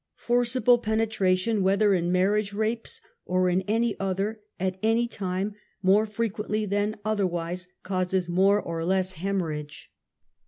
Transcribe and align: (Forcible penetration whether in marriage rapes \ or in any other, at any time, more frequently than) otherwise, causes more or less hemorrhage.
(Forcible 0.17 0.79
penetration 0.79 1.61
whether 1.61 1.93
in 1.93 2.11
marriage 2.11 2.53
rapes 2.53 3.01
\ 3.13 3.25
or 3.25 3.49
in 3.49 3.61
any 3.67 3.95
other, 3.99 4.41
at 4.59 4.79
any 4.81 5.07
time, 5.07 5.53
more 5.83 6.07
frequently 6.07 6.65
than) 6.65 6.95
otherwise, 7.05 7.67
causes 7.83 8.27
more 8.27 8.59
or 8.59 8.83
less 8.83 9.11
hemorrhage. 9.11 9.91